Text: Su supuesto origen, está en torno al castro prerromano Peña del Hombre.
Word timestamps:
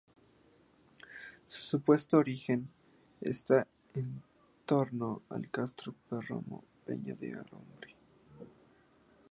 Su 1.45 1.61
supuesto 1.61 2.17
origen, 2.17 2.67
está 3.21 3.67
en 3.93 4.23
torno 4.65 5.21
al 5.29 5.47
castro 5.51 5.93
prerromano 6.09 6.63
Peña 6.83 7.13
del 7.13 7.37
Hombre. 7.51 7.95